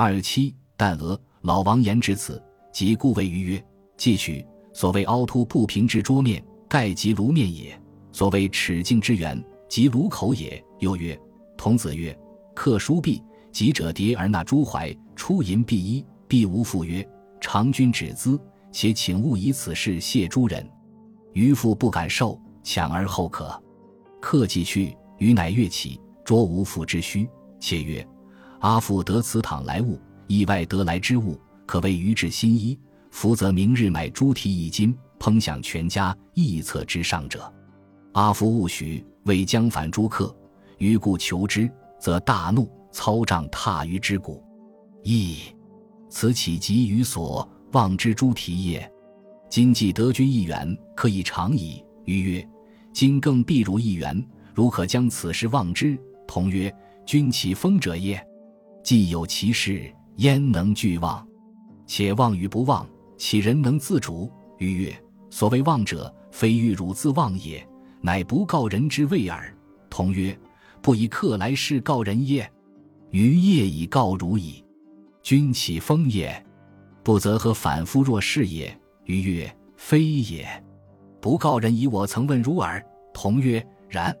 [0.00, 3.64] 二十七，但俄老王言至此，即故谓于曰：
[3.98, 4.42] 既取
[4.72, 7.78] 所谓凹凸不平之桌面，盖即炉面也；
[8.10, 10.64] 所谓尺径之圆，即炉口也。
[10.78, 11.20] 又曰：
[11.54, 12.18] 童子曰：
[12.54, 17.06] 刻书壁，及者叠而纳诸怀，出淫必衣，必无复曰：
[17.38, 18.40] 长君止资，
[18.72, 20.66] 且请勿以此事谢诸人。
[21.34, 23.62] 渔父不敢受，强而后可。
[24.18, 27.28] 客既去，余乃跃起，捉无父之须，
[27.60, 28.08] 且曰：
[28.60, 32.78] 阿父得此倘来物，意外得来之物，可谓余至新衣。
[33.10, 37.52] 福则明日买猪蹄一斤，烹享全家，一策之上者。
[38.12, 40.34] 阿父勿许，为将反诸客，
[40.78, 44.42] 余故求之，则大怒，操杖踏于之骨。
[45.04, 45.38] 噫！
[46.08, 48.92] 此岂急于所望之猪蹄也？
[49.48, 51.82] 今既得君一员，可以长矣。
[52.04, 52.48] 余曰：
[52.92, 55.98] 今更必如一员，如可将此事望之？
[56.26, 56.72] 同曰：
[57.06, 58.24] 君岂疯者也？
[58.90, 61.24] 既有其事，焉能俱忘？
[61.86, 62.84] 且忘与不忘？
[63.16, 64.28] 其人能自主？
[64.58, 67.64] 余曰：所谓忘者，非欲汝自忘也，
[68.00, 69.56] 乃不告人之谓耳。
[69.88, 70.36] 同曰：
[70.82, 72.50] 不以客来事告人耶？
[73.12, 74.64] 余业已告汝矣。
[75.22, 76.44] 君岂风也？
[77.04, 78.76] 不则何反复若是也？
[79.04, 80.48] 余曰：非也。
[81.20, 82.84] 不告人以我曾问汝耳。
[83.14, 84.12] 同曰：然。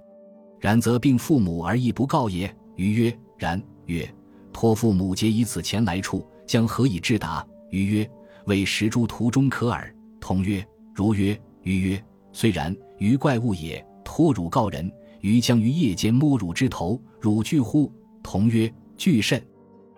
[0.60, 2.56] 然则并父母而亦不告也？
[2.76, 3.60] 余曰：然。
[3.86, 4.08] 曰：
[4.52, 7.46] 托父母皆以此前来处，将何以致达？
[7.70, 8.10] 余曰。
[8.46, 9.94] 为食诸途中可耳。
[10.20, 11.38] 同曰：如曰。
[11.62, 13.84] 余曰：虽然，余怪物也。
[14.02, 17.92] 托汝告人，余将于夜间摸汝之头，汝惧乎？
[18.22, 19.40] 同曰：惧甚。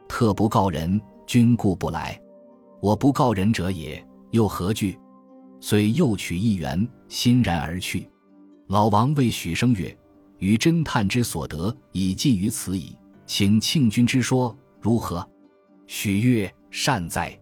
[0.09, 2.21] 特不告人，君故不来。
[2.81, 4.99] 我不告人者也，又何惧？
[5.61, 8.11] 遂又取一元，欣然而去。
[8.67, 9.97] 老王谓许生曰：
[10.39, 12.97] 余侦探之所得，已尽于此矣。
[13.27, 15.27] 请庆君之说如何？
[15.87, 17.39] 许曰：善哉。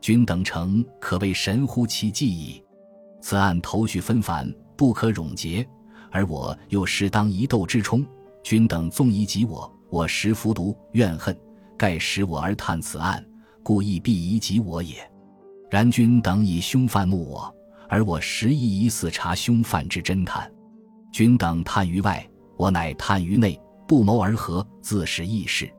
[0.00, 2.62] 君等诚可谓神乎其技矣。
[3.20, 5.66] 此案头绪纷繁，不可冗结，
[6.12, 8.06] 而我又实当一斗之冲。
[8.44, 11.36] 君等纵疑及我，我实服毒怨恨，
[11.76, 13.24] 盖使我而探此案，
[13.64, 14.96] 故意必疑及我也。
[15.68, 17.52] 然君等以凶犯目我，
[17.88, 20.48] 而我实亦以死查凶犯之侦探。
[21.12, 22.24] 君等探于外，
[22.56, 25.70] 我乃探于内，不谋而合，自是易事。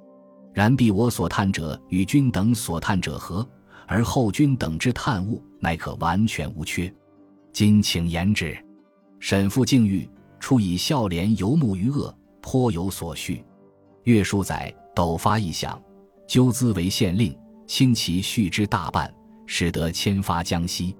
[0.53, 3.47] 然必我所探者与君等所探者合。
[3.89, 6.93] 而后君等之探物，乃可完全无缺。
[7.53, 8.57] 今请言之。
[9.19, 10.09] 沈复境遇，
[10.41, 13.43] 初以孝廉游牧于鄂，颇有所叙。
[14.03, 15.81] 岳书载，斗发一响，
[16.27, 17.33] 纠资为县令，
[17.65, 19.09] 轻其续之大半，
[19.45, 20.93] 使得迁发江西。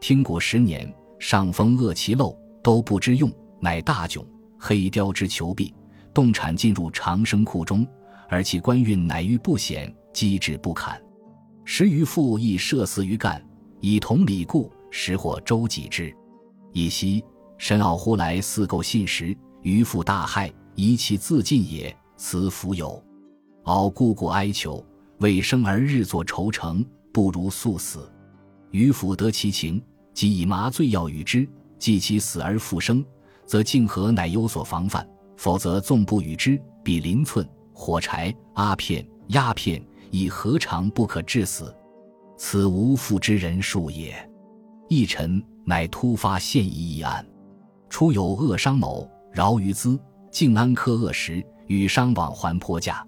[0.00, 4.24] 听古十年，上封恶其陋，都不知用，乃大窘。
[4.58, 5.72] 黑雕之求弊，
[6.14, 7.86] 动产进入长生库中，
[8.28, 10.98] 而其官运乃遇不显，机智不堪。
[11.64, 13.44] 时余父亦涉死于干，
[13.80, 16.14] 以同理故，时或周己之。
[16.72, 17.22] 以夕，
[17.58, 21.94] 申奥忽来四构信时，余父大骇，疑其自尽也。
[22.16, 23.02] 此弗有。
[23.64, 24.84] 敖故故哀求，
[25.18, 28.08] 未生而日作愁成，不如速死。
[28.70, 29.82] 余父得其情，
[30.12, 31.48] 即以麻醉药与之。
[31.76, 33.04] 既其死而复生，
[33.46, 35.04] 则静和乃有所防范；
[35.36, 39.84] 否则纵不与之，比邻寸火柴、阿片、鸦片。
[40.10, 41.74] 亦何尝不可致死？
[42.36, 44.14] 此无父之人数也。
[44.88, 47.26] 一臣乃突发现疑一案，
[47.88, 49.98] 初有恶商某饶于资，
[50.30, 53.04] 靖安科恶时，与商往还颇价。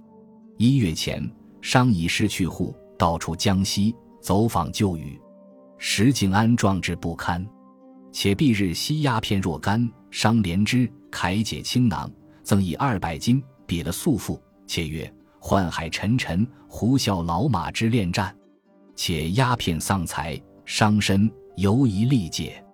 [0.57, 5.17] 一月前，商已失去户，到处江西走访旧语，
[5.79, 7.47] 时靖安壮志不堪，
[8.19, 12.11] 且蔽日吸鸦片若干，商连枝，慨解倾囊，
[12.43, 15.13] 赠以二百金，比了素父，且曰。
[15.39, 18.35] 宦海沉沉，胡啸老马之恋战，
[18.95, 22.65] 且鸦片丧财伤身，犹宜力戒。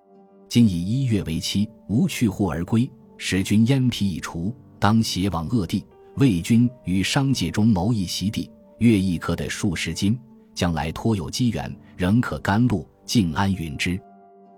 [0.49, 2.89] 今以一月为期，无去户而归，
[3.19, 5.85] 使君烟皮已除，当携往恶地。
[6.19, 8.49] 魏军于商界中谋一席地，
[8.79, 10.17] 月亦可得数十金。
[10.55, 14.01] 将来托有机缘，仍可甘露，静安允之。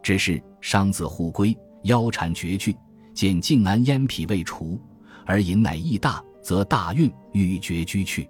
[0.02, 2.74] 只是商自户归，腰缠绝句，
[3.12, 4.80] 见静安烟皮未除，
[5.26, 6.24] 而饮乃益大。
[6.42, 8.28] 则大运欲绝居去，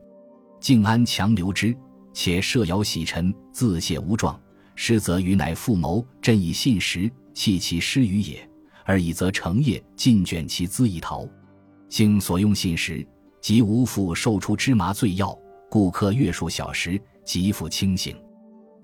[0.61, 1.77] 静安强留之，
[2.13, 4.41] 且设谣洗尘，自谢无状。
[4.77, 8.49] 师则余乃复谋，朕以信实弃其失于也，
[8.85, 11.27] 而以则成业尽卷其资以逃。
[11.89, 13.05] 幸所用信实，
[13.41, 15.37] 即无复受出芝麻醉药，
[15.69, 18.17] 故客月数小时，即复清醒。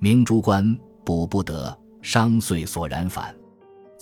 [0.01, 3.33] 明珠官补不得，伤遂所然反。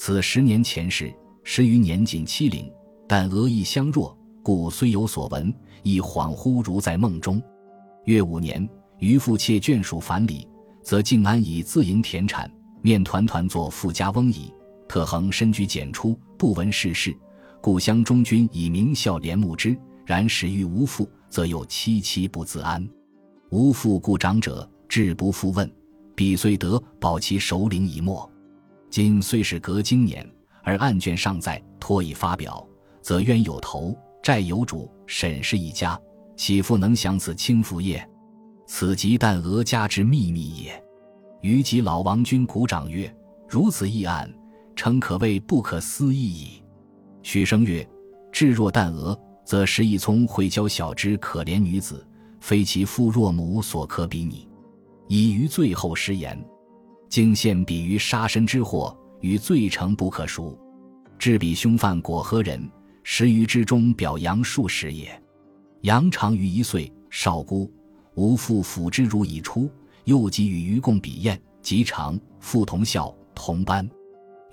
[0.00, 1.12] 此十年前事，
[1.42, 2.70] 十余年仅七龄，
[3.08, 4.16] 但俄亦相若。
[4.44, 5.52] 故虽有所闻，
[5.82, 7.42] 亦恍惚如在梦中。
[8.04, 8.66] 越五年，
[9.00, 10.46] 余父妾眷属繁里，
[10.84, 12.48] 则静安以自营田产，
[12.80, 14.54] 面团团作富家翁矣。
[14.88, 17.12] 特恒身居简出，不闻世事，
[17.60, 19.76] 故乡中君以名孝怜慕之。
[20.06, 22.88] 然始遇无父，则又戚戚不自安。
[23.50, 25.68] 无父故长者志不复问，
[26.14, 28.30] 彼虽得保其首领以没。
[28.90, 30.26] 今虽是隔经年，
[30.62, 32.66] 而案卷尚在，托以发表，
[33.02, 36.00] 则冤有头，债有主，沈氏一家，
[36.36, 38.06] 岂复能享此清福业？
[38.66, 40.84] 此即但俄家之秘密也。
[41.40, 43.14] 余及老王君鼓掌曰
[43.48, 44.30] ：“如此议案。”
[44.74, 46.62] 诚可谓不可思议矣。
[47.24, 47.84] 许生曰
[48.30, 52.06] ：“至若旦娥，则石一聪会教小之可怜女子，
[52.40, 54.48] 非其父若母所可比拟。
[55.08, 56.40] 已于最后失言，
[57.08, 60.58] 竟陷彼于杀身之祸，与罪成不可赎。
[61.18, 62.70] 至彼凶犯果何人？
[63.02, 65.10] 十余之中表扬数十也。
[65.80, 67.72] 杨长于一岁，少孤，
[68.14, 69.70] 吾父抚之如已出，
[70.04, 73.88] 又及与余共比宴，及长父同校同班。”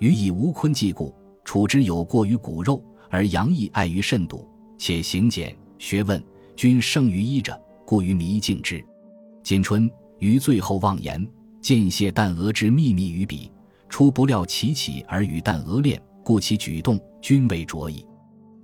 [0.00, 1.14] 予以无坤继故，
[1.44, 4.48] 处之有过于骨肉，而杨亦爱于慎笃，
[4.78, 6.22] 且行简学问
[6.54, 8.82] 均胜于一者，故于弥敬之。
[9.42, 11.26] 今春于最后妄言，
[11.66, 13.50] 见谢旦娥之秘密于彼，
[13.88, 18.06] 初不料其起而与旦娥恋，故其举动均为拙矣。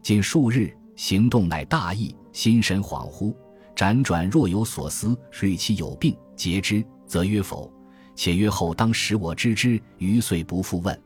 [0.00, 3.34] 仅数日行动乃大异，心神恍惚，
[3.74, 7.68] 辗转若有所思，虑其有病，节之，则曰否，
[8.14, 10.96] 且曰后当使我知之，余遂不复问。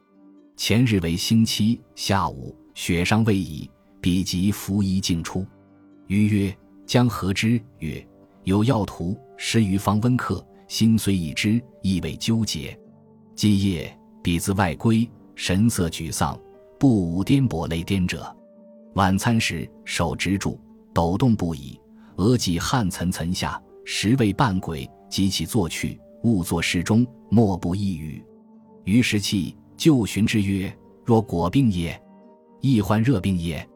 [0.54, 3.70] 前日为星期下午，雪尚未已，
[4.02, 5.46] 彼即拂衣径出。
[6.08, 6.54] 余曰
[6.84, 8.06] ：“将何之？”曰
[8.44, 12.78] ：“有药图十余方温客，心虽已知，亦未纠结。”
[13.34, 16.38] 今夜彼自外归，神色沮丧，
[16.78, 18.34] 不无颠簸泪颠者。
[18.94, 20.58] 晚餐时手执箸，
[20.94, 21.78] 抖动不已，
[22.16, 24.88] 额际汗涔涔下，实为半鬼。
[25.08, 28.22] 即起坐去，误坐室中，莫不抑郁。
[28.84, 29.56] 于是气。
[29.76, 30.74] 就询之曰
[31.04, 32.02] ：“若果病也，
[32.62, 33.68] 亦患热病也？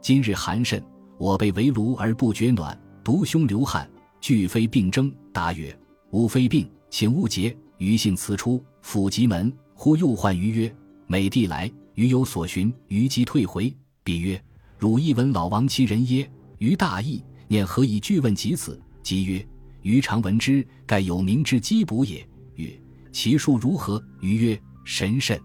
[0.00, 0.80] 今日寒甚，
[1.18, 3.90] 我被围炉而不觉暖，独胸流汗，
[4.20, 5.76] 俱非病征。”答曰
[6.10, 10.76] ：“吾非病，请勿结。”余信辞出，甫及门，忽又唤余曰
[11.08, 13.74] ：“美帝来，余有所寻。”余即退回。
[14.04, 14.42] 彼曰
[14.78, 18.78] ：“汝亦闻老王其人耶？”余大义，念何以具问及此？
[19.02, 19.46] 即曰
[19.80, 22.26] ：“余常闻之，盖有名之击卜也。”
[22.56, 22.70] 曰
[23.12, 25.40] ：“其数如何？”余曰：神甚，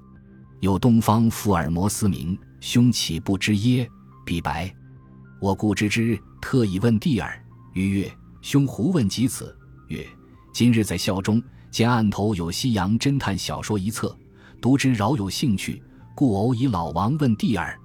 [0.59, 3.89] 有东方福尔摩斯名，兄岂不知耶？
[4.25, 4.69] 彼白，
[5.39, 7.41] 我故知之，特以问弟耳。
[7.73, 9.55] 余曰：兄胡问及此？
[9.87, 10.05] 曰：
[10.55, 14.17] 今日在校中见案头有西洋侦探小说一册，
[14.61, 15.83] 读之饶有兴趣，
[16.15, 17.77] 故偶以老王问弟耳，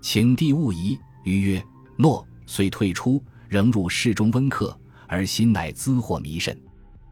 [0.00, 0.98] 请弟勿疑。
[1.24, 1.62] 余曰：
[1.98, 2.26] 诺。
[2.46, 4.74] 遂退出，仍入室中温客，
[5.06, 6.58] 而心乃滋惑弥甚。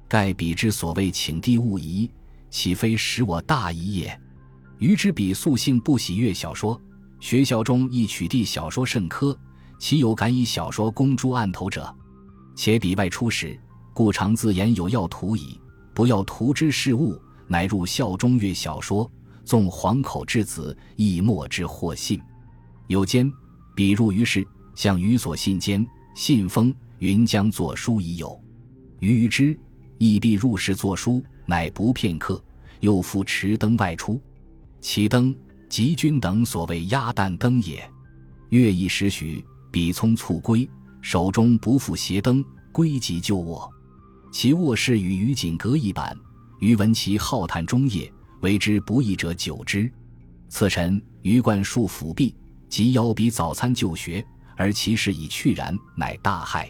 [0.09, 2.11] 盖彼之所谓请弟勿疑。
[2.49, 4.19] 岂非使我大疑也？
[4.79, 6.81] 余之彼素性不喜阅小说，
[7.21, 9.37] 学校中亦取缔小说甚苛，
[9.79, 11.95] 岂有敢以小说公诸案头者？
[12.57, 13.61] 且彼外出时，
[13.95, 15.59] 故常自言有要图矣。
[15.95, 19.11] 不要图之事物，乃入校中阅小说，
[19.45, 22.21] 纵黄口之子，亦莫之获信。
[22.89, 23.33] 有间，
[23.75, 28.39] 彼入于室，向余所信间，信封云将作书已有。
[28.99, 29.59] 余之
[29.99, 31.25] 亦必入室作书。
[31.47, 32.43] 乃不片刻，
[32.81, 34.19] 又复持灯外出。
[34.81, 35.37] 其灯
[35.69, 37.87] 即君等所谓鸭蛋灯也。
[38.49, 40.67] 月已时许，彼匆促归，
[41.03, 43.71] 手中不复携灯，归即就卧。
[44.35, 46.13] 其卧室与余仅隔一板。
[46.59, 49.89] 余闻其浩叹中夜，为之不易者久之。
[50.49, 52.35] 次晨，余冠束斧臂，
[52.69, 54.27] 即邀彼早餐就学，
[54.57, 56.69] 而其事已去然，乃大骇。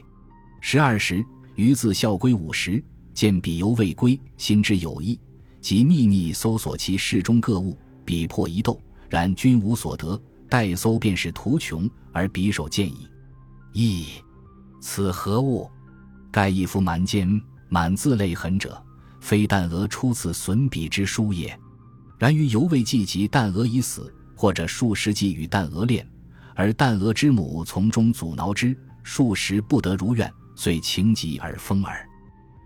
[0.60, 2.84] 十二时，余自校归午时。
[3.14, 5.18] 见彼犹未归，心知有异，
[5.62, 8.78] 即秘密搜索其室中各物，彼破一斗，
[9.08, 10.20] 然均无所得。
[10.50, 13.08] 待搜便是图穷，而匕首见矣。
[13.72, 14.04] 咦，
[14.82, 15.70] 此何物？
[16.30, 17.40] 盖一夫蛮间，
[17.74, 18.80] 满字泪痕者，
[19.20, 21.58] 非旦娥初次损笔之书也。
[22.16, 26.08] 然于犹未记及旦娥已死，或者数十计与旦娥恋，
[26.54, 32.08] 而旦娥之母从中阻挠之，数十不得如愿，遂情急而疯耳。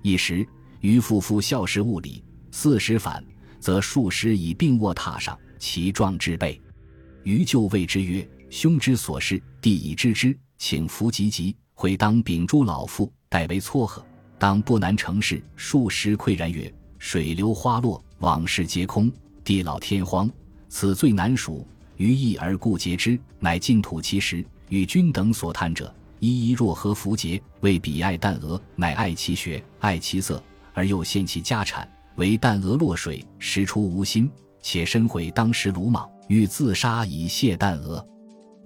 [0.03, 0.47] 一时，
[0.81, 2.23] 于夫妇孝事物理；
[2.53, 3.25] 四时反，
[3.59, 6.61] 则数十以病卧榻上，其状之备。
[7.23, 11.57] 于就谓之曰：“兄之所事，弟已知之，请服急急。
[11.73, 14.05] 回当秉诸老父，代为撮合。
[14.39, 19.11] 当不难成事。”数十喟然曰：“水流花落，往事皆空。
[19.45, 20.31] 地老天荒，
[20.69, 21.67] 此最难赎。
[21.97, 24.45] 于意而故结之，乃尽吐其实。
[24.69, 30.43] 与君等所叹者，一一若何符节，为彼爱旦娥，乃爱其学，爱其色，
[30.75, 34.31] 而又献其家产，为旦娥落水，实出无心，
[34.61, 38.07] 且身毁当时鲁莽，欲自杀以谢旦娥。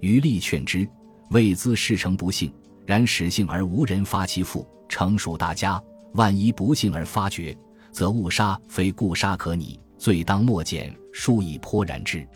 [0.01, 0.85] 余力劝之，
[1.29, 2.51] 未兹事成不幸，
[2.85, 5.81] 然始幸而无人发其父，诚属大家。
[6.13, 7.57] 万一不幸而发觉，
[7.91, 12.27] 则误杀，非故杀可拟，罪当莫减，数以颇然之。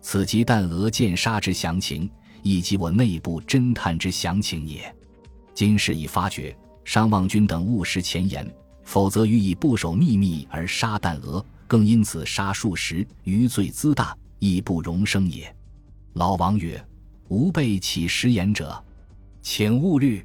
[0.00, 2.10] 此即旦娥见杀之详情，
[2.42, 4.94] 以及我内部侦探之详情也。
[5.52, 8.50] 今事已发觉，商望君等勿失前言，
[8.84, 15.54] 否则予以不守秘密而杀旦娥，更因此杀数十，余罪滋大，亦不容生也。
[16.14, 16.82] 老王曰。
[17.28, 18.82] 吾辈岂食言者，
[19.50, 20.22] 请勿虑。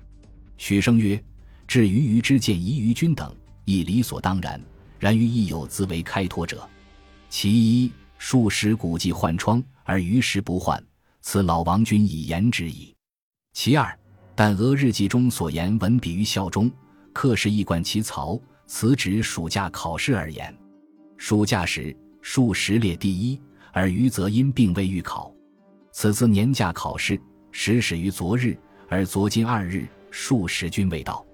[0.58, 1.18] 许生曰
[1.66, 4.62] ：“至于余之见疑于君等，亦理所当然。
[5.00, 6.70] 然于亦有自为开脱者。
[7.30, 10.84] 其一，数十古迹患疮，而余时不患，
[11.22, 12.94] 此老王君以言之矣。
[13.54, 13.98] 其二，
[14.36, 16.70] 但俄日记中所言文笔于孝中，
[17.14, 18.38] 刻是一贯其曹，
[18.68, 20.54] 此指暑假考试而言。
[21.16, 23.40] 暑假时，数十列第一，
[23.72, 25.34] 而余则因病未预考。”
[25.94, 27.18] 此次年假考试
[27.54, 28.60] 始始于昨日，
[28.94, 31.26] 而昨今二日，数十君未到，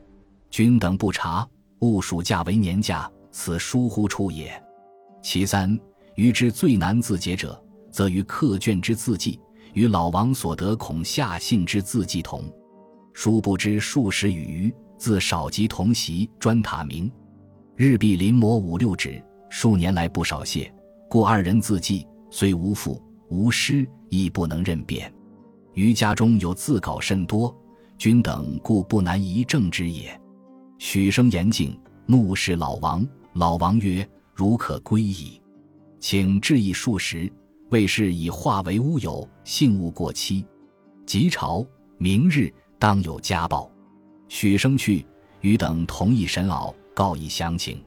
[0.49, 1.45] 君等不察，
[1.79, 4.49] 误暑假为年假，此疏忽处也。
[5.21, 5.77] 其三，
[6.15, 7.61] 余之最难自解者，
[7.91, 9.37] 则于课卷之字迹，
[9.73, 12.45] 与老王所得孔下信之字迹同。
[13.11, 17.11] 殊不知数十与余自少及同席专塔名，
[17.75, 20.73] 日必临摹五六纸，数年来不少谢。
[21.09, 23.85] 故二人字迹虽无父无师。
[24.11, 25.13] 亦不能认辨，
[25.79, 27.57] 余家中有自稿甚多，
[27.97, 30.19] 君等故不难疑正之也。
[30.77, 33.07] 许生严敬，怒视老王。
[33.31, 34.05] 老王曰
[34.35, 35.41] ：“如可归矣，
[35.97, 37.31] 请致意数十。
[37.69, 40.45] 为是以化为乌有，幸勿过期。
[41.05, 41.65] 即朝
[41.97, 43.71] 明日当有家报。”
[44.27, 45.05] 许生去，
[45.39, 47.81] 余等同意神敖告以详情。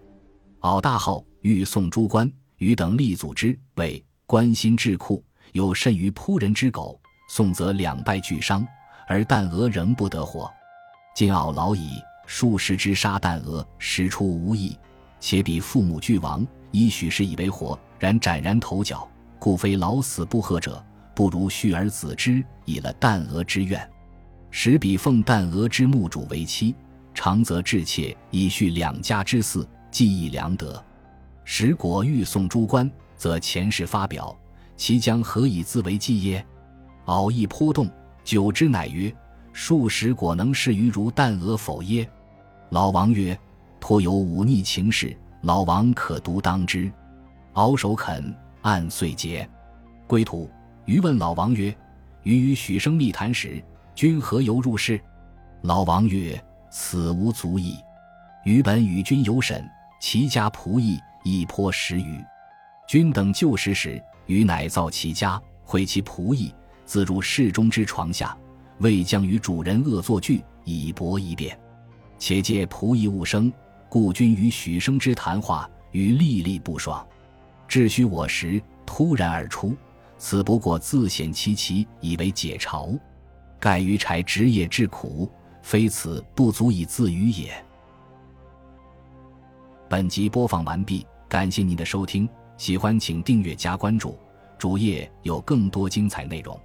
[0.61, 5.23] 敖大号欲送诸官，余等立组之，为关心智库。
[5.53, 6.99] 有甚于扑人之狗，
[7.35, 8.63] 宋则两败俱伤，
[9.07, 10.53] 而旦娥仍不得活。
[11.15, 14.79] 今懊老矣，数十之杀旦娥，实出无益。
[15.19, 19.09] 且比父母俱亡，以许氏以为活，然斩然头角，
[19.39, 20.85] 故非老死不和者，
[21.15, 23.91] 不如续而子之，以了旦娥之愿。
[24.51, 26.75] 使彼奉旦娥之墓主为妻，
[27.15, 30.85] 长则至妾，以续两家之嗣，既亦良德。
[31.47, 34.37] 使果欲送诸官，则前世发表。
[34.77, 36.45] 其将何以自为计耶？
[37.07, 37.91] 敖亦颇动，
[38.25, 39.15] 久之乃曰
[39.53, 42.09] ：“数十果能视于如旦娥否耶？”
[42.71, 43.39] 老王曰
[43.81, 46.91] ：“颇有忤逆情事，老王可独当之。”
[47.55, 49.49] 敖首肯，按遂结。
[50.07, 50.51] 归途，
[50.85, 51.75] 余问老王曰
[52.23, 53.63] ：“余与许生密谈时，
[53.95, 55.01] 君何由入室？”
[55.63, 57.77] 老王曰：“此无足矣。
[58.45, 59.69] 余本与君有审，
[60.01, 62.25] 其家仆役亦颇识于。
[62.89, 66.55] 君等旧时时。”余乃造其家，毁其仆役，
[66.85, 68.37] 自入室中之床下，
[68.79, 71.59] 未将与主人恶作剧，以博一辩。
[72.19, 73.53] 且借仆役勿生，
[73.89, 77.05] 故君与许生之谈话，与历历不爽。
[77.67, 79.75] 至须我时，突然而出，
[80.19, 82.99] 此不过自显其奇，以为解嘲。
[83.59, 85.31] 盖于柴职业之苦，
[85.63, 87.53] 非此不足以自娱也。
[89.89, 92.29] 本集播放完毕，感谢您的收听。
[92.57, 94.17] 喜欢请订阅加关注，
[94.59, 96.59] 主页有更多精彩内容。